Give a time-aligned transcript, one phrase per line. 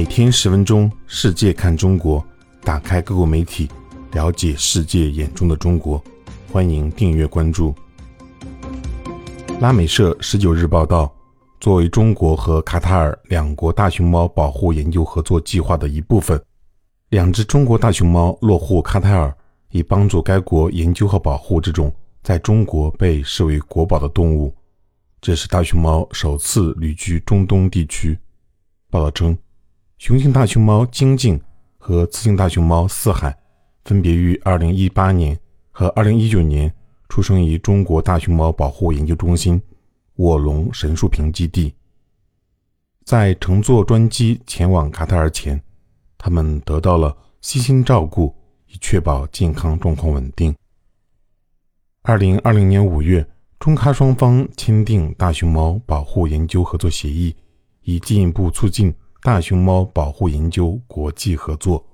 [0.00, 2.26] 每天十分钟，世界看中国，
[2.62, 3.68] 打开各国媒体，
[4.12, 6.02] 了解世界眼中的中国。
[6.50, 7.74] 欢迎订阅关注。
[9.60, 11.14] 拉美社十九日报道，
[11.60, 16.42] 作为中国和卡塔尔两国大熊猫保护研究合作计划的一部分，
[17.10, 19.36] 两只中国大熊猫落户卡塔尔，
[19.70, 24.56] 以帮助该国研究和保护这种在中国被视为国宝的动物。
[25.20, 28.18] 这是大熊猫首次旅居中东地区。
[28.88, 29.36] 报道称，
[30.00, 31.38] 雄性大熊猫精进
[31.76, 33.38] 和雌性大熊猫四海
[33.84, 35.38] 分别于2018年
[35.70, 36.74] 和2019年
[37.10, 39.60] 出生于中国大熊猫保护研究中心
[40.14, 41.74] 卧龙神树坪基地。
[43.04, 45.60] 在乘坐专机前往卡塔尔前，
[46.16, 48.34] 他们得到了悉心照顾，
[48.68, 50.54] 以确保健康状况稳定。
[52.04, 53.26] 2020年5月。
[53.58, 57.36] 中卡双方签订大熊猫保护研究合作协议，
[57.82, 61.84] 以进一步促进大熊猫保护研究国际合作，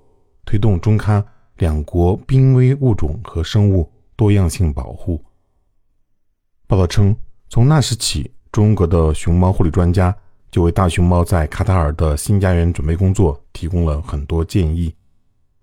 [0.44, 1.24] 推动中卡
[1.56, 5.22] 两国濒危物种和生物多样性保护。
[6.66, 7.14] 报道称，
[7.48, 10.16] 从那时起，中国的熊猫护理专家
[10.50, 14.94] 就为大熊猫在卡塔尔的新家园准备工作提供了很多建议。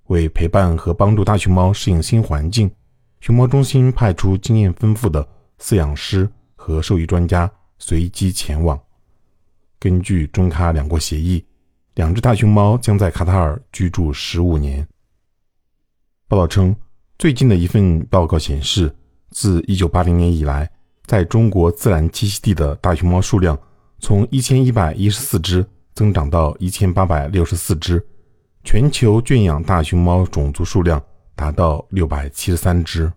[0.08, 2.70] 为陪伴和帮助大熊猫适应新环境，
[3.22, 5.28] 熊猫中心派出经验丰富的。
[5.60, 8.78] 饲养师和兽医专家随机前往。
[9.80, 11.46] 根据中卡两国协议，
[11.96, 14.88] 两只大熊猫将在卡塔尔居住十五年。
[16.28, 16.76] 报道称，
[17.20, 18.94] 最近的一份报告显示，
[19.30, 20.70] 自1980年以来，
[21.06, 23.58] 在中国自然栖息地的大熊猫数量
[24.00, 28.04] 从1114只增长到1864只，
[28.64, 31.00] 全球圈养大熊猫种族数量
[31.36, 33.14] 达到673只。